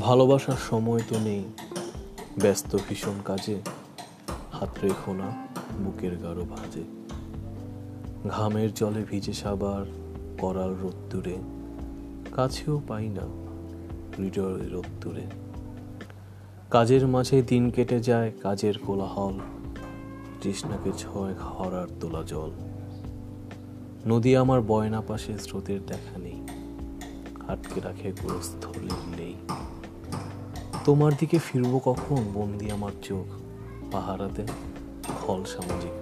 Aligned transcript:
ভালোবাসার 0.00 0.56
সময় 0.70 1.00
তো 1.08 1.18
নেই। 1.18 1.44
ব্যস্ত 2.40 2.76
ভীষণ 2.88 3.14
কাজে। 3.24 3.60
হাত 4.52 4.68
রেখো 4.82 5.12
না 5.12 5.46
বুকের 5.84 6.16
গাঢ় 6.16 6.44
ভাঁজে। 6.44 6.82
ঘামের 8.28 8.74
জলে 8.74 9.04
ভিজে 9.04 9.32
সাবার 9.32 9.84
করাল 10.38 10.74
রোদ্দুরে। 10.82 11.36
কাছেও 12.32 12.82
পাই 12.88 13.08
না 13.08 13.22
হৃদয়ের 14.18 14.72
রোদ্দুরে। 14.72 15.22
কাজের 16.70 17.06
মাঝে 17.06 17.42
দিন 17.42 17.70
কেটে 17.70 18.00
যায় 18.00 18.32
কাজের 18.42 18.74
কোলাহল। 18.78 19.38
তৃষ্ণাকে 20.40 20.90
ছয় 20.98 21.34
খরার 21.34 21.86
তোলা 22.00 22.22
জল। 22.22 22.50
নদী 24.06 24.36
আমার 24.36 24.62
বয়না 24.62 25.00
পাশে 25.00 25.38
স্রোতের 25.38 25.86
দেখা 25.86 26.18
নেই। 26.18 26.46
আটকে 27.48 27.80
রাখে 27.80 28.12
গোরস্থলীর 28.22 29.18
নেই। 29.18 29.34
তোমার 30.86 31.12
দিকে 31.18 31.38
ফিরবো 31.38 31.78
কখন 31.84 32.20
বন্দি 32.34 32.70
আমার 32.70 32.92
চোখ? 33.02 33.26
পাহারাতে 33.92 34.46
ফল 35.26 35.44
সামাজিক 35.44 35.92